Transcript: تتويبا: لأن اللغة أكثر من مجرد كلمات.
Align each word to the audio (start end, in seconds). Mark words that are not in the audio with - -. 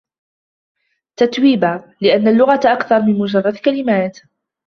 تتويبا: 1.15 1.93
لأن 2.01 2.27
اللغة 2.27 2.59
أكثر 2.65 3.01
من 3.01 3.19
مجرد 3.19 3.57
كلمات. 3.57 4.19